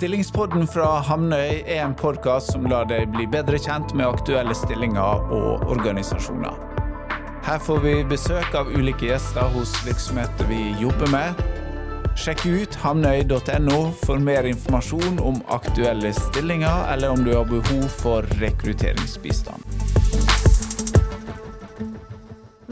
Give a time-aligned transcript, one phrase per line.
[0.00, 5.26] Stillingspodden fra Hamnøy er en podkast som lar deg bli bedre kjent med aktuelle stillinger
[5.36, 6.54] og organisasjoner.
[7.44, 11.42] Her får vi besøk av ulike gjester hos virksomheter vi jobber med.
[12.16, 18.24] Sjekk ut hamnøy.no for mer informasjon om aktuelle stillinger, eller om du har behov for
[18.40, 19.60] rekrutteringsbistand.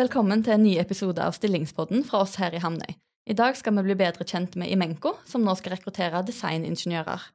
[0.01, 2.97] Velkommen til en ny episode av Stillingspodden fra oss her i Hamnøy.
[3.29, 7.27] I dag skal vi bli bedre kjent med Imenco, som nå skal rekruttere designingeniører.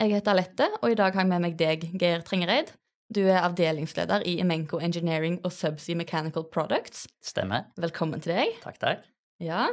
[0.00, 2.72] Jeg heter Alette, og i dag har jeg med meg deg, Geir Trengereid.
[3.12, 7.04] Du er avdelingsleder i Imenco Engineering og Subsea Mechanical Products.
[7.20, 7.68] Stemmer.
[7.76, 8.56] Velkommen til deg.
[8.64, 9.04] Takk, takk.
[9.44, 9.66] Ja,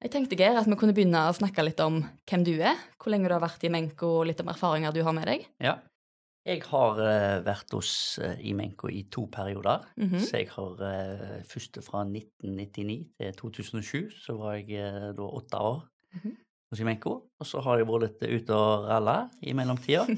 [0.00, 1.98] jeg tenkte, Geir, at vi kunne begynne å snakke litt om
[2.30, 5.02] hvem du er, hvor lenge du har vært i Imenco, og litt om erfaringer du
[5.04, 5.42] har med deg.
[5.58, 5.74] Ja.
[6.48, 9.84] Jeg har uh, vært hos uh, Imenko i to perioder.
[9.96, 10.20] Mm -hmm.
[10.24, 15.56] Så jeg har uh, første fra 1999 til 2007, så var jeg uh, da åtte
[15.56, 16.36] år mm -hmm.
[16.70, 17.10] hos Imenko.
[17.38, 20.06] Og så har jeg vært litt ute og ralla i mellomtida.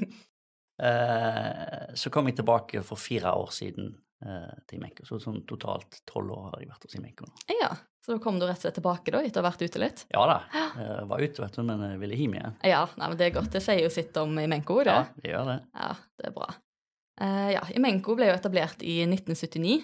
[1.95, 5.07] så kom jeg tilbake for fire år siden til Imenco.
[5.09, 7.47] Så sånn totalt tolv år har jeg vært hos Imenco nå.
[7.61, 9.79] Ja, så da kom du rett og slett tilbake da, etter å ha vært ute
[9.79, 10.01] litt?
[10.11, 10.37] Ja da,
[10.75, 12.57] jeg var ute, vet du, men jeg ville hjem igjen.
[12.67, 13.53] Ja, nei, men det er godt.
[13.55, 14.97] Det sier jo sitt om Imenco, det.
[14.97, 15.59] Ja, det gjør det.
[15.79, 16.49] Ja, det er bra.
[17.23, 19.77] Uh, ja, Imenco ble jo etablert i 1979,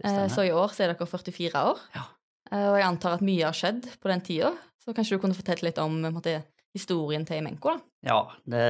[0.00, 1.82] uh, så i år så er dere 44 år.
[1.98, 2.06] Ja.
[2.48, 5.36] Uh, og jeg antar at mye har skjedd på den tida, så kanskje du kunne
[5.36, 6.38] fortelle litt om måtte,
[6.72, 7.84] historien til Imenco, da?
[8.08, 8.64] Ja, det,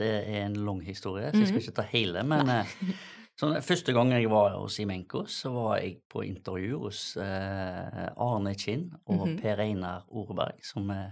[0.00, 2.50] det, er en lang historie, så jeg skal ikke ta hele, men
[3.40, 8.52] Så Første gang jeg var hos Imenco, så var jeg på intervju hos eh, Arne
[8.54, 9.40] Kinn og Mhm.
[9.40, 11.10] Per Einar Oreberg, som eh,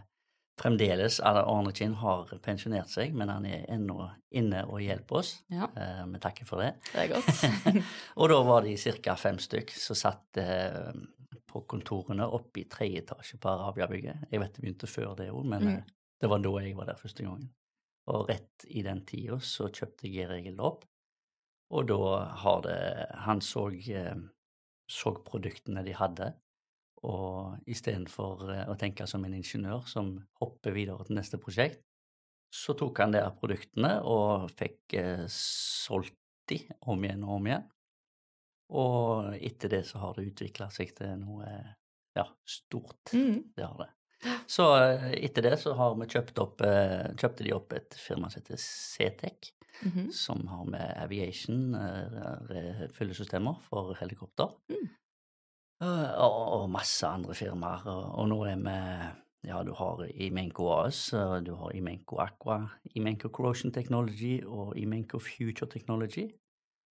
[0.60, 5.32] fremdeles Arne Kinn har pensjonert seg, men han er ennå inne og hjelper oss.
[5.50, 6.74] Ja, Eh, vi takker for det.
[6.92, 7.82] det er godt.
[8.16, 9.14] og da var de ca.
[9.16, 10.92] fem stykk som satt eh,
[11.50, 14.28] på kontorene oppe i tredje etasje på Arabiabygget.
[14.30, 15.74] Jeg vet det begynte før det òg, men Mm.
[15.78, 15.82] eh,
[16.20, 17.50] det var da jeg var der første gangen.
[18.06, 20.84] Og rett i den tida så kjøpte jeg regel opp.
[21.72, 21.98] Og da
[22.42, 22.80] har det
[23.24, 24.16] Han så, eh,
[24.90, 26.32] så produktene de hadde,
[27.02, 31.82] og istedenfor eh, å tenke som en ingeniør som hopper videre til neste prosjekt,
[32.52, 36.18] så tok han de produktene og fikk eh, solgt
[36.50, 37.64] de om igjen og om igjen.
[38.72, 41.48] Og etter det så har det utvikla seg til noe
[42.16, 43.12] ja, stort.
[43.12, 43.52] Mm.
[43.56, 43.90] Det har det.
[44.46, 48.30] Så eh, etter det så har vi kjøpt opp, eh, kjøpte de opp et firma
[48.30, 49.52] som heter Ctec,
[49.82, 50.10] mm -hmm.
[50.10, 54.48] som har med aviation, eh, fyllesystemer for helikopter.
[54.68, 54.88] Mm.
[55.82, 57.86] Og, og masse andre firmaer.
[57.86, 61.10] Og, og nå er vi Ja, du har Imenco AS,
[61.44, 66.30] du har Imenco Aqua, Imenco Corrosion Technology og Imenco Future Technology.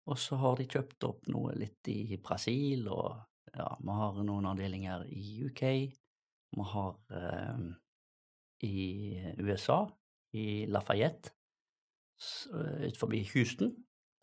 [0.08, 3.16] Og så har de kjøpt opp noe litt i Brasil, og
[3.56, 5.64] ja, vi har noen avdelinger i UK.
[6.54, 7.64] Vi har eh,
[8.64, 9.82] i USA,
[10.38, 11.32] i Lafayette,
[12.54, 13.74] utenfor eh, Houston,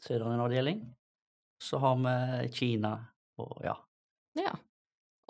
[0.01, 0.81] så er det en avdeling.
[1.61, 2.95] Så har vi Kina
[3.39, 3.75] og ja,
[4.39, 4.53] Ja.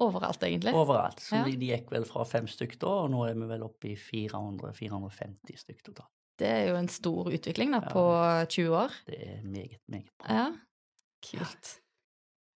[0.01, 0.73] Overalt, egentlig.
[0.75, 1.19] overalt.
[1.21, 1.45] Så Ja.
[1.45, 3.97] de, de gikk vel fra fem stykk da, og nå er vi vel oppe i
[4.01, 6.09] 400-450 stykk totalt.
[6.41, 7.91] Det er jo en stor utvikling da, Ja.
[7.93, 8.05] på
[8.49, 8.95] 20 år.
[9.07, 10.33] Det er meget, meget bra.
[10.39, 10.47] Ja,
[11.27, 11.75] kult.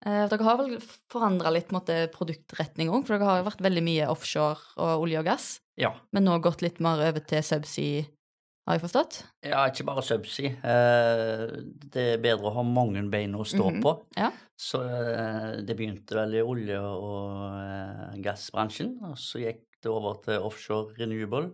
[0.05, 0.75] Eh, dere har vel
[1.09, 5.19] forandra litt måte, produktretning òg, for dere har jo vært veldig mye offshore og olje
[5.23, 5.95] og gass, Ja.
[6.13, 8.05] men nå gått litt mer over til subsea,
[8.69, 9.23] har jeg forstått?
[9.45, 10.51] Ja, ikke bare subsea.
[10.63, 11.57] Eh,
[11.89, 14.05] det er bedre å ha mange bein å stå Mhm, på.
[14.17, 14.31] ja.
[14.57, 20.41] Så eh, det begynte vel i olje- og gassbransjen, og så gikk det over til
[20.41, 21.51] offshore renewable,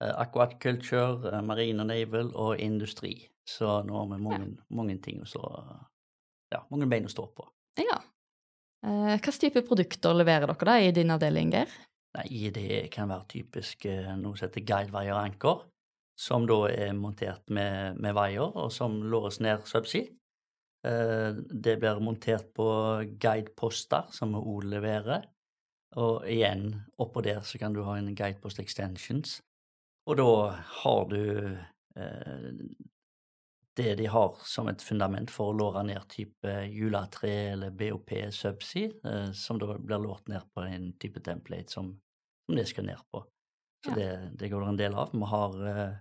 [0.00, 3.28] aquaculture, marine og naval og industri.
[3.46, 5.86] Så nå har vi mange, mange ting å stå
[6.52, 7.46] Ja, mange bein å stå på.
[7.80, 7.98] Ja.
[8.86, 11.70] Eh, Hvilke type produkter leverer dere da i din avdeling, Geir?
[12.18, 15.62] Nei, det kan være typisk eh, noe som heter guidewire anker,
[16.18, 20.10] som da er montert med, med vaier, og som låres ned subsea.
[20.84, 22.66] Eh, Det blir montert på
[23.22, 25.24] guideposter, som vi òg leverer.
[25.96, 29.40] Og igjen, oppå der så kan du ha en guidepost extensions.
[30.08, 30.28] Og da
[30.82, 31.18] har du
[31.96, 32.48] eh,
[33.76, 38.90] det de har som et fundament for å låre ned type juletre eller BOP subsea,
[39.04, 41.92] eh, som da blir lårt ned på en type template som,
[42.46, 43.24] som det skal ned på.
[43.84, 43.94] Så Ja.
[43.96, 45.10] det, det går det en del av.
[45.12, 45.94] Vi har eh,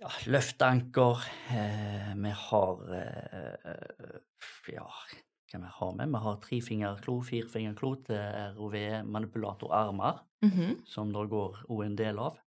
[0.00, 4.20] ja, løfteanker, eh, vi har eh,
[4.72, 4.86] ja,
[5.50, 6.08] hva vi har med?
[6.12, 8.76] Vi har trefingerklo, firefingerklo til ROV
[9.08, 10.84] manipulatorarmer, Mhm.
[10.86, 12.38] som det går òg en del av.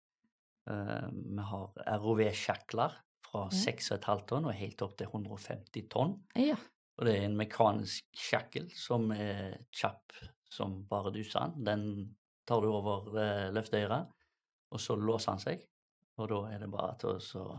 [0.66, 2.96] Vi har ROV-sjakler
[3.34, 3.58] fra Ja.
[3.66, 6.14] 6,5 tonn og helt opp til 150 tonn.
[6.38, 6.56] Ja.
[7.00, 10.14] Og det er en mekanisk sjakkel som er kjapp
[10.54, 11.56] som bare dusan.
[11.66, 12.16] Den
[12.46, 14.12] tar du over eh, løfteøret,
[14.72, 15.64] og så låser han seg.
[16.22, 17.10] og da er det bare til
[17.42, 17.56] å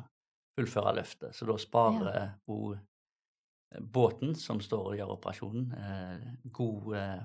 [0.54, 1.34] fullføre løftet.
[1.34, 7.24] Så da sparer hun eh, båten som står og gjør operasjonen, eh, god eh,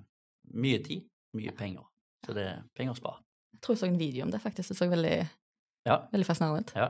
[0.57, 1.05] mye tid,
[1.37, 1.85] mye penger.
[2.25, 3.21] Så det er penger å spare.
[3.53, 4.69] Jeg tror jeg så en video om det, faktisk.
[4.73, 5.29] Det så veldig,
[5.85, 5.99] Ja.
[6.11, 6.73] veldig fascinerende ut.
[6.75, 6.89] Ja.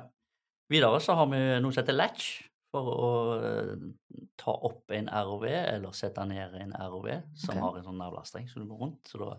[0.69, 2.29] Videre så har vi noe som heter latch,
[2.69, 3.11] for å
[3.41, 3.85] eh,
[4.37, 7.63] ta opp en ROV, eller sette ned en ROV, som okay.
[7.63, 9.09] har en sånn navlestreng som du går rundt.
[9.09, 9.31] Så da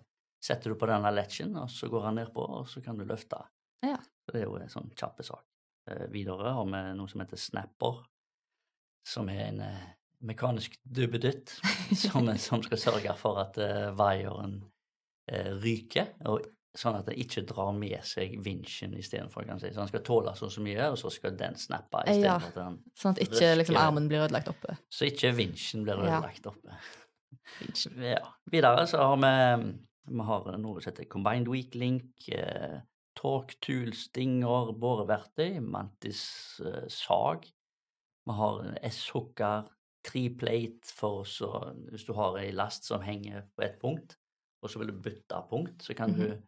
[0.42, 3.38] setter du på denne latchen, og så går han nedpå, og så kan du løfte.
[3.86, 3.98] Ja.
[4.00, 5.44] Så det er jo en sånn kjappe sak.
[5.90, 8.02] Eh, videre har vi noe som heter snapper,
[9.06, 9.88] som er en eh,
[10.26, 11.54] mekanisk dubbedytt
[12.02, 14.58] som, som skal sørge for at uh, vaieren
[15.32, 16.44] uh, ryker, og
[16.76, 19.44] sånn at det ikke drar med seg vinsjen istedenfor.
[19.46, 19.70] kan si.
[19.72, 22.12] Så han skal tåle så så mye, og så skal den snappe Ja.
[22.38, 24.76] istedenfor at den Sånn at ikke liksom, armen blir ødelagt oppe.
[24.90, 26.18] Så ikke vinsjen blir Ja.
[26.20, 26.70] ødelagt oppe.
[27.96, 28.18] Ja.
[28.50, 29.78] Videre så har vi
[30.10, 32.80] vi har noe som heter Combined Weak Link, eh,
[33.14, 37.44] Torque Tool Stinger, boreverktøy, Mantis eh, sag.
[38.26, 39.68] Vi har S-hooker,
[40.02, 44.16] triplate for så hvis du har ei last som henger på ett punkt,
[44.62, 46.18] og så vil du bytte punkt, så kan Mhm.
[46.18, 46.42] du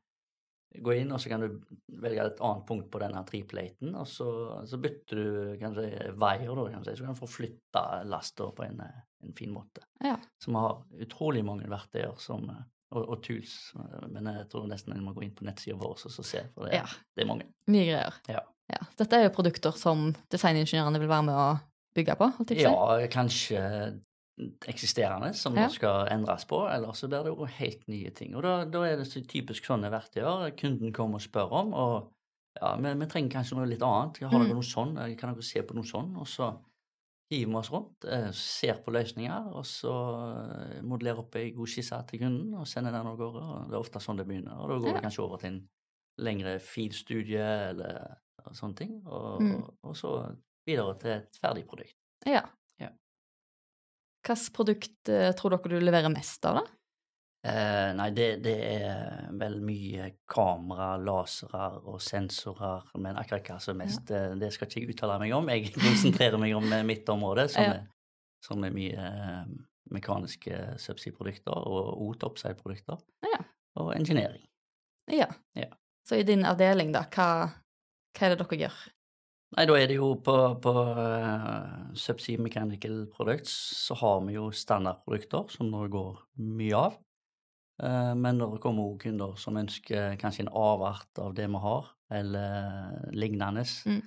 [0.81, 1.57] gå inn og så kan du
[2.03, 4.29] velge et annet punkt på denne triplaten, og så,
[4.69, 8.65] så bytter du kanskje veier, da, kan si, så kan du få flytta lasta på
[8.65, 9.85] en, eh, en fin måte.
[10.05, 10.17] Ja.
[10.41, 14.71] Så vi har utrolig mange verktøyer som, eh, og, og tools, eh, men jeg tror
[14.71, 16.87] nesten en må gå inn på nettsida vår og så se, for det, Ja.
[17.17, 17.51] det er mange.
[17.69, 18.23] Mye greier.
[18.33, 18.41] Ja.
[18.73, 18.81] Ja.
[18.97, 21.49] Dette er jo produkter som designingeniørene vil være med å
[21.93, 22.31] bygge på?
[22.57, 22.73] Ja,
[23.13, 23.61] kanskje
[24.67, 25.69] eksisterende som Ja.
[25.69, 28.35] skal endres på, eller så blir det jo helt nye ting.
[28.35, 32.13] Og da, da er det så typisk sånne verktøyer kunden kommer og spør om, og
[32.61, 34.19] ja, vi, vi trenger kanskje noe litt annet.
[34.23, 34.55] Har dere Mm.
[34.55, 34.99] noe sånn?
[34.99, 36.17] Eh, Kan dere se på noe sånn?
[36.21, 36.51] Og så
[37.31, 39.95] hiver vi oss rundt, eh, ser på løsninger, og så
[40.77, 43.43] eh, modellerer opp ei god skisse til kunden og sender den av gårde.
[43.43, 44.53] og Det er ofte sånn det begynner.
[44.61, 44.93] Og da går Ja.
[45.01, 45.69] det kanskje over til en
[46.19, 48.17] lengre filstudie eller
[48.53, 49.63] sånne ting, og, Mm.
[49.85, 50.37] og så
[50.67, 51.95] videre til et ferdig produkt.
[52.27, 52.43] Ja.
[54.23, 56.79] Hvilket produkt eh, tror dere du leverer mest av, da?
[57.43, 63.75] Eh, nei, det, det er vel mye kamera, lasere og sensorer, men akkurat hva som
[63.75, 64.29] er mest, ja.
[64.39, 65.51] det skal ikke jeg uttale meg om.
[65.51, 67.73] Jeg konsentrerer meg om eh, mitt område, som, Ja.
[67.81, 67.89] er,
[68.47, 69.43] som er mye eh,
[69.91, 73.43] mekaniske subsea-produkter og o topside-produkter, Ja.
[73.83, 74.47] og engineering.
[75.11, 75.27] Ja.
[75.59, 75.67] Ja.
[76.07, 77.27] Så i din avdeling, da, hva,
[78.15, 78.79] hva er det dere gjør?
[79.53, 80.35] Nei, da er det jo på,
[80.65, 83.53] på uh, Subsea Mechanical Products
[83.85, 86.97] så har vi jo standardprodukter som det går mye av.
[87.83, 91.93] Uh, men det kommer òg kunder som ønsker kanskje en avart av det vi har,
[92.13, 94.01] eller lignende, Mm.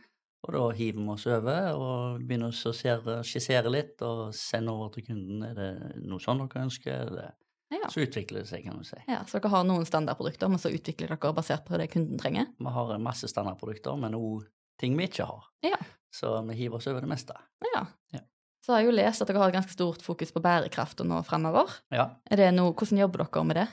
[0.45, 4.91] og da hiver vi oss over og begynner å skissere, skissere litt og sende over
[4.93, 5.41] til kunden.
[5.43, 5.71] Er det
[6.05, 7.05] noe sånn dere ønsker?
[7.07, 7.31] Eller?
[7.73, 7.87] Ja.
[7.89, 8.97] Så utvikler det seg, kan du si.
[9.09, 12.45] Ja, Så dere har noen standardprodukter, men så utvikler dere basert på det kunden trenger?
[12.57, 14.45] Vi har masse standardprodukter, men òg
[14.81, 15.47] ting vi ikke har.
[15.65, 15.79] Ja.
[16.15, 17.35] Så vi hiver oss over det meste.
[17.73, 17.85] Ja.
[18.15, 18.21] Ja.
[18.65, 21.19] Så har jeg jo lest at dere har et ganske stort fokus på bærekraft nå
[21.27, 21.69] fremover.
[21.93, 22.09] Ja.
[22.25, 23.67] Det noe, hvordan jobber dere med det?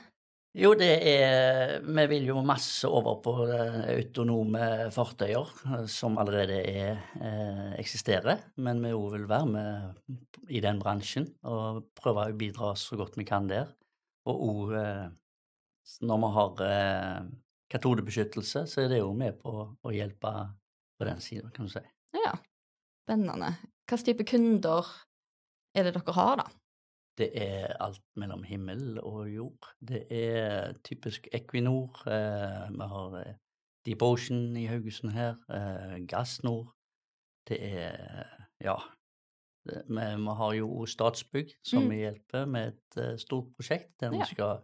[0.52, 6.58] Jo, det er Vi vil jo masse over på eh, autonome fartøyer, eh, som allerede
[6.68, 8.42] er, eh, eksisterer.
[8.60, 13.16] Men vi òg vil være med i den bransjen og prøve å bidra så godt
[13.16, 13.72] vi kan der.
[14.28, 14.76] Og òg
[16.04, 17.30] når vi har
[17.72, 20.34] katodebeskyttelse, så er det jo med på å hjelpe
[20.98, 21.82] på den sida, kan du si.
[22.14, 22.32] Ja,
[23.06, 23.54] spennende.
[23.88, 24.86] Hvilken type kunder
[25.74, 26.46] er det dere har, da?
[27.18, 29.68] Det er alt mellom himmel og jord.
[29.84, 31.90] Det er typisk Equinor.
[32.08, 33.34] Eh, vi har eh,
[33.86, 35.36] Deep Ocean i Haugesund her.
[35.52, 36.72] Eh, Gassnor.
[37.48, 38.24] Det er
[38.62, 38.76] Ja.
[39.66, 39.94] Det, vi,
[40.24, 41.90] vi har jo Statsbygg, som Mm.
[41.98, 44.18] hjelper med et stort prosjekt der Ja.
[44.18, 44.62] vi skal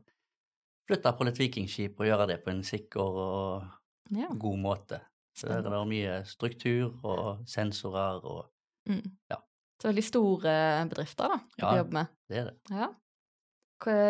[0.89, 3.69] flytte på litt vikingskip og gjøre det på en sikker og
[4.11, 5.01] Ja, god måte.
[5.39, 5.71] Så der er spennende.
[5.71, 8.47] det mye struktur og sensorer og
[8.89, 9.05] Mm.
[9.31, 9.37] Ja.
[9.83, 10.53] Så veldig store
[10.89, 11.77] bedrifter, da, du Ja.
[11.77, 12.07] jobber med.
[12.29, 12.55] Det er det.
[12.71, 12.89] Ja.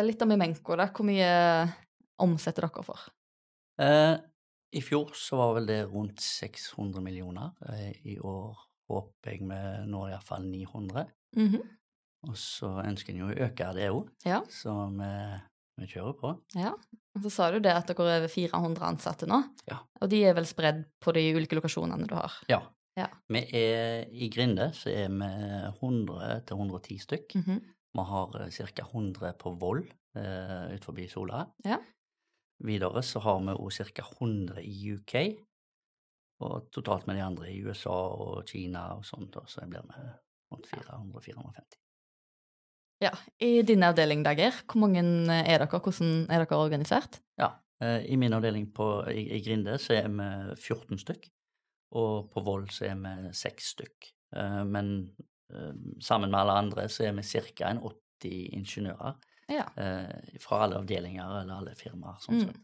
[0.01, 0.87] Litt om Imenco, da.
[0.87, 1.73] Hvor mye
[2.19, 2.99] omsetter dere for?
[3.79, 4.17] Eh,
[4.73, 7.51] I fjor så var vel det rundt 600 millioner.
[7.69, 8.55] Eh, I år
[8.89, 11.05] håper jeg vi når iallfall 900.
[11.35, 11.61] Mhm.
[12.27, 14.41] Og så ønsker en jo å øke det òg, Ja.
[14.49, 15.41] så vi,
[15.81, 16.33] vi kjører på.
[16.59, 16.73] ja.
[17.17, 19.39] Og så sa du det at dere er over 400 ansatte nå.
[19.67, 19.79] Ja.
[19.99, 22.35] Og de er vel spredd på de ulike lokasjonene du har?
[22.47, 22.61] Ja.
[22.99, 23.07] Ja.
[23.31, 25.27] Vi er i Grinde så er vi
[25.79, 27.35] 100 til 110 stykk.
[27.41, 27.59] Mhm.
[27.97, 28.85] Vi har ca.
[28.85, 29.81] 100 på Voll
[30.15, 31.41] eh, ut forbi Sola.
[31.65, 31.79] Ja.
[32.63, 34.05] Videre så har vi òg ca.
[34.19, 35.15] 100 i UK.
[36.45, 40.05] Og totalt med de andre i USA og Kina og sånt, da, så blir vi
[40.53, 41.79] rundt 400-450.
[43.01, 43.11] Ja.
[43.39, 44.99] I din avdeling, Dager, hvor mange
[45.31, 45.67] er dere?
[45.71, 47.21] Hvordan er dere organisert?
[47.39, 47.53] Ja.
[47.81, 51.29] eh, I min avdeling på, i, i Grinde så er vi 14 stykk.
[51.95, 54.09] Og på Vold så er vi 6 stykk.
[54.35, 54.91] Eh, men
[55.53, 55.71] eh,
[56.03, 57.71] sammen med alle andre så er vi ca.
[57.73, 59.15] 80 ingeniører
[59.49, 59.65] Ja.
[59.77, 62.19] eh, fra alle avdelinger eller alle firmaer.
[62.21, 62.47] sånn Mm.
[62.47, 62.57] sett.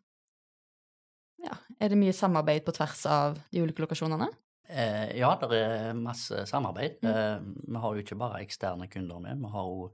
[1.46, 1.56] ja.
[1.80, 4.28] Er det mye samarbeid på tvers av de ulike lokasjonene?
[4.68, 7.00] Eh, ja, det er masse samarbeid.
[7.02, 7.10] Mm.
[7.10, 7.40] Eh,
[7.72, 9.92] vi har jo ikke bare eksterne kunder med, vi har jo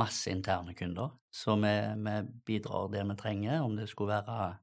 [0.00, 1.12] masse interne kunder.
[1.30, 1.72] Så vi,
[2.04, 2.14] vi
[2.48, 4.56] bidrar det vi trenger, om det skulle være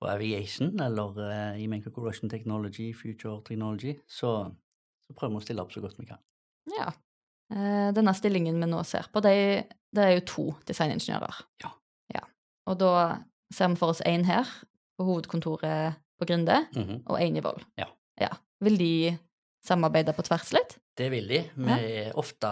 [0.00, 4.30] på aviation eller uh, i Menko Corrosion Technology, Future Technology, så,
[5.04, 6.20] så prøver vi å stille opp så godt vi kan.
[6.76, 6.88] Ja.
[7.52, 9.34] Uh, Denne stillingen vi nå ser på, det,
[9.92, 11.42] det er jo to designingeniører.
[11.64, 11.72] Ja.
[12.14, 12.22] ja.
[12.70, 12.92] Og da
[13.52, 14.48] ser vi for oss én her,
[14.96, 17.02] på hovedkontoret på Grinde, Mhm.
[17.08, 17.60] og én i Voll.
[17.80, 17.86] Ja.
[18.20, 18.30] ja.
[18.64, 18.92] Vil de
[19.64, 20.78] samarbeide på tvers litt?
[21.00, 21.38] Det vil de.
[21.56, 22.48] Vi er ofte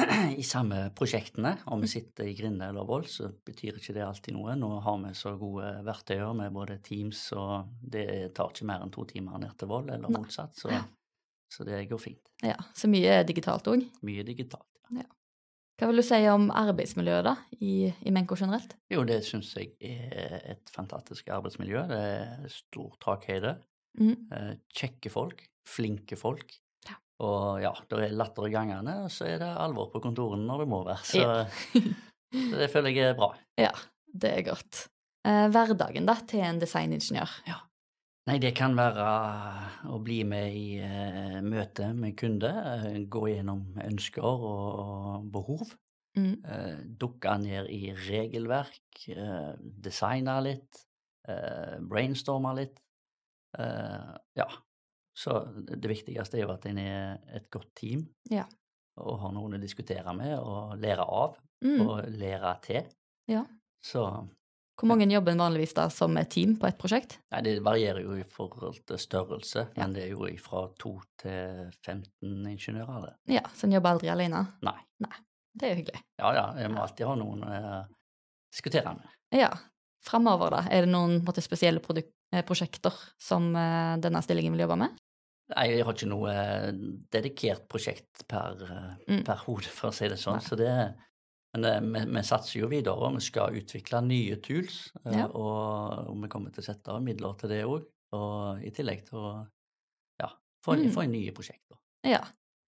[0.42, 1.52] i samme prosjektene.
[1.70, 4.56] Om vi sitter i Grinde eller Vold, så betyr ikke det alltid noe.
[4.58, 8.90] Nå har vi så gode verktøyer med både Teams, og det tar ikke mer enn
[8.94, 10.58] to timer ned til Vold, eller motsatt.
[10.58, 10.72] Så,
[11.52, 12.32] så det går fint.
[12.42, 13.84] Ja, Så mye digitalt òg.
[14.08, 14.66] Mye digitalt.
[14.96, 15.06] Ja.
[15.80, 18.74] Hva vil du si om arbeidsmiljøet da, i, i Menko generelt?
[18.92, 21.84] Jo, det syns jeg er et fantastisk arbeidsmiljø.
[21.92, 23.54] Det er stor takhøyde.
[24.00, 24.26] Mhm.
[24.34, 25.46] Eh, Kjekke folk.
[25.70, 26.58] Flinke folk.
[27.20, 27.26] Ja.
[27.30, 30.64] Og ja, det er latter i gangene, og så er det alvor på kontorene når
[30.64, 31.02] det må være.
[31.04, 31.82] Så, Ja.
[32.60, 33.34] det føler jeg er bra.
[33.60, 33.74] Ja,
[34.12, 34.86] det er godt.
[35.28, 37.34] Eh, hverdagen da, til en designingeniør?
[38.30, 39.04] Nei, det kan være
[39.90, 45.72] å bli med i uh, møte med kunde, uh, gå gjennom ønsker og, og behov.
[46.18, 46.36] Mm.
[46.44, 50.84] Uh, dukke ned i regelverk, eh, designe litt,
[51.28, 52.80] eh, brainstorme litt.
[53.58, 54.46] Eh, ja.
[55.20, 55.34] Så
[55.68, 58.46] det viktigste er jo at en er et godt team Ja.
[58.96, 61.80] og har noen å diskutere med og lære av Mm.
[61.86, 62.86] og lære til.
[63.28, 63.42] Ja.
[63.84, 64.00] Så
[64.80, 67.18] Hvor mange jobber en vanligvis da som et team på et prosjekt?
[67.32, 69.82] Nei, det varierer jo i forhold til størrelse, Ja.
[69.82, 73.02] men det er jo fra to til 15 ingeniører.
[73.26, 73.34] det.
[73.34, 74.46] Ja, Så en jobber aldri alene?
[74.62, 74.78] Nei.
[75.00, 75.16] Nei.
[75.54, 76.02] Det er jo hyggelig.
[76.18, 77.86] Ja ja, en må alltid ha noen å
[78.52, 79.06] diskutere med.
[79.32, 79.50] Ja.
[80.02, 80.60] Framover, da?
[80.70, 84.99] Er det noen måte, spesielle produk- eh, prosjekter som eh, denne stillingen vil jobbe med?
[85.56, 86.72] Nei, jeg har ikke noe eh,
[87.10, 89.24] dedikert prosjekt per, eh, Mm.
[89.26, 90.40] per hode, for å si det sånn.
[90.40, 90.70] Så det,
[91.54, 94.92] men eh, vi, vi satser jo videre, og vi skal utvikle nye tools.
[95.04, 95.26] Ja.
[95.26, 97.82] Og, og vi kommer til å sette av midler til det òg,
[98.62, 99.32] i tillegg til å
[100.20, 100.28] ja,
[100.64, 100.90] få, Mm.
[100.94, 101.76] få inn nye prosjekter.
[102.06, 102.22] Ja.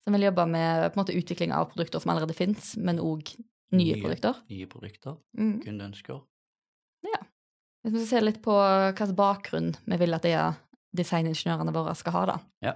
[0.04, 3.36] Som vil jobbe med på en måte, utvikling av produkter som allerede fins, men òg
[3.72, 4.02] nye, Nye.
[4.02, 4.34] produkter?
[4.50, 5.60] Nye produkter, Mm.
[5.62, 6.20] kundeønsker.
[7.82, 10.36] Hvis vi ser litt på hvilken bakgrunn vi vil at de
[10.96, 12.38] designingeniørene våre skal ha, da.
[12.64, 12.74] Ja.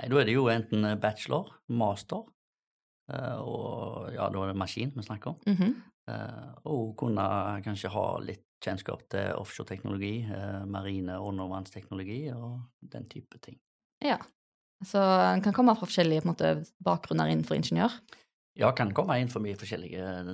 [0.00, 2.24] Nei, da er det jo enten eh, bachelor, master,
[3.12, 5.40] eh, og ja, da er det maskin vi snakker om.
[5.46, 5.78] Mm -hmm.
[6.64, 10.26] Og kunne kanskje ha litt kjennskap til offshoreteknologi,
[10.66, 13.60] marine undervannsteknologi og den type ting.
[14.04, 14.18] Ja.
[14.84, 14.98] Så
[15.34, 17.92] en kan komme fra forskjellige på måte, bakgrunner innenfor ingeniør.
[18.58, 20.24] Ja, kan komme inn for mye forskjellige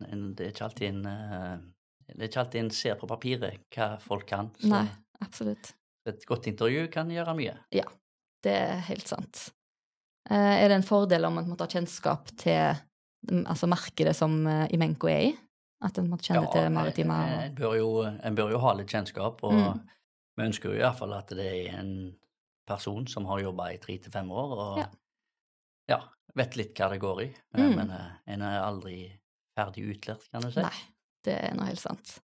[0.00, 4.26] Det er ikke alltid en Det er ikke alltid en ser på papiret hva folk
[4.26, 4.50] kan.
[4.58, 4.88] Så Nei,
[5.20, 5.74] absolutt.
[6.06, 7.56] Et godt intervju kan gjøre mye.
[7.72, 7.84] Ja,
[8.42, 9.52] Det er helt sant.
[10.30, 12.74] Eh, er det en fordel om en måtte ha kjennskap til
[13.30, 15.32] mm, altså markedet som eh, Imenco er i?
[15.82, 17.14] At en måtte kjenne til maritime
[17.46, 19.80] en, bør jo, en bør jo ha litt kjennskap, og Mm.
[20.38, 22.14] vi ønsker jo iallfall at det er en
[22.66, 24.86] person som har jobba i tre til fem år, og Ja.
[25.88, 26.00] ja.
[26.34, 27.26] vet litt hva det går i.
[27.54, 27.74] Eh, Mm.
[27.76, 27.90] Men
[28.26, 29.12] en er aldri
[29.58, 30.60] ferdig utlært, kan du si.
[30.62, 30.78] Nei,
[31.24, 32.20] det er nå helt sant.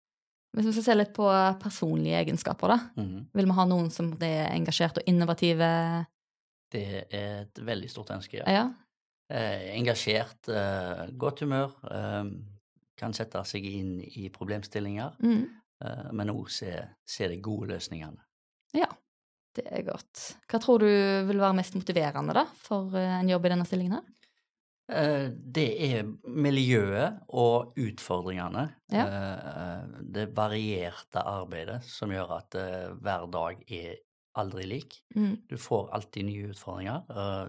[0.55, 1.27] Hvis vi skal se litt på
[1.63, 2.77] personlige egenskaper, da.
[3.03, 3.27] Mhm.
[3.35, 6.07] Vil vi ha noen som er engasjert og innovative?
[6.71, 8.45] Det er et veldig stort ønske, ja.
[8.51, 8.65] Ja.
[9.31, 12.25] Eh, engasjert, eh, godt humør, eh,
[12.97, 15.49] kan sette seg inn i problemstillinger, Mm.
[15.85, 18.19] eh, men òg se, se de gode løsningene.
[18.75, 18.87] ja.
[19.55, 20.35] Det er godt.
[20.51, 20.87] Hva tror du
[21.29, 24.03] vil være mest motiverende, da, for eh, en jobb i denne stillingen her?
[24.93, 28.67] Eh, Det er miljøet og utfordringene.
[28.93, 29.05] Ja.
[29.07, 33.95] Eh, Det varierte arbeidet som gjør at eh, hver dag er
[34.37, 34.99] aldri lik.
[35.17, 35.37] Mm.
[35.49, 37.03] Du får alltid nye utfordringer.
[37.11, 37.49] eh,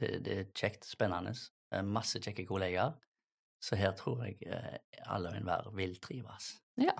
[0.00, 1.34] Det, det er kjekt, spennende.
[1.72, 2.94] eh, Masse kjekke kollegaer.
[3.62, 6.60] Så her tror jeg eh, alle og enhver vil trives.
[6.80, 6.94] Ja.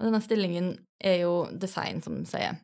[0.00, 2.58] Og denne stillingen er jo design, som du sier.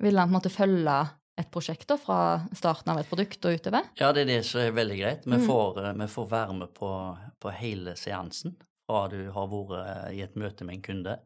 [0.00, 0.98] Vil han på en måte følge
[1.38, 2.18] et prosjekt da, fra
[2.56, 3.88] starten av et produkt og utover?
[4.00, 5.26] Ja, det er det som er veldig greit.
[5.26, 5.46] Vi, Mm.
[5.46, 6.02] får, mm.
[6.02, 6.90] vi får være med på,
[7.38, 8.56] på hele seansen
[8.88, 11.16] fra du har vært eh, i et møte med en kunde,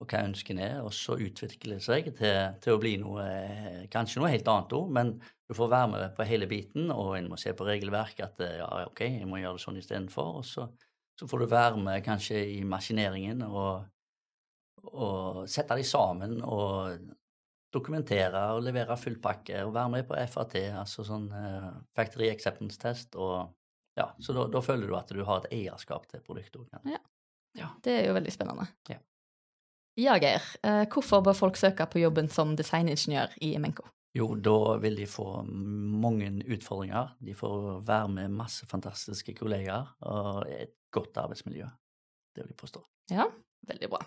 [0.00, 3.82] og hva ønskene er, og så utvikler det seg til, til å bli noe eh,
[3.92, 5.12] kanskje noe helt annet òg, men
[5.46, 8.66] du får være med på hele biten, og en må se på regelverket at ja,
[8.88, 10.66] ok, jeg må gjøre det sånn istedenfor, og så,
[11.20, 13.86] så får du være med kanskje i maskineringen og,
[14.92, 16.96] og sette de sammen, og
[17.76, 22.80] dokumentere og levere full pakke og være med på FAT, altså sånn uh, Factory Acceptance
[22.80, 23.16] Test.
[23.16, 23.52] og
[23.96, 26.66] ja, Så da, da, føler du at du har et eierskap til produktet.
[26.84, 27.00] Ja.
[27.56, 27.68] ja.
[27.84, 28.66] Det er jo veldig spennende.
[28.90, 28.98] Ja,
[30.00, 30.44] ja Geir.
[30.60, 33.86] Uh, hvorfor bør folk søke på jobben som designingeniør i Emenco?
[34.16, 37.12] Jo, da vil de få mange utfordringer.
[37.20, 41.66] De får være med masse fantastiske kollegaer og et godt arbeidsmiljø.
[42.32, 42.80] Det vil jeg påstå.
[43.12, 43.26] Ja,
[43.68, 44.00] veldig bra.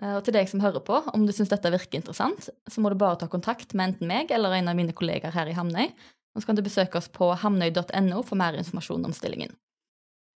[0.00, 2.92] Eh, og til deg som hører på, om du syns dette virker interessant, så må
[2.92, 5.92] du bare ta kontakt med enten meg eller en av mine kollegaer her i Hamnøy.
[6.34, 9.56] Og så kan du besøke oss på hamnøy.no for mer informasjon om stillingen.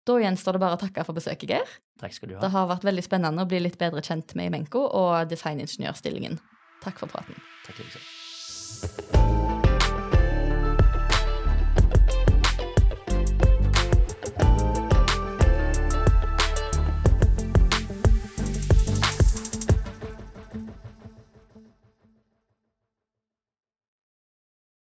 [0.04, 1.76] Da gjenstår det bare å takke for besøket, Geir.
[2.02, 2.42] Takk skal du ha.
[2.42, 6.36] Det har vært veldig spennende å bli litt bedre kjent med Imenko og designingeniørstillingen.
[6.84, 7.40] Takk for praten.
[7.64, 9.33] Takk, liksom.